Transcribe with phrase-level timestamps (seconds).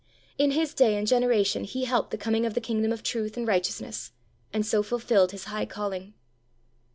[0.39, 3.47] In his day and generation he helped the coming of the kingdom of truth and
[3.47, 4.11] righteousness,
[4.51, 6.15] and so fulfilled his high calling.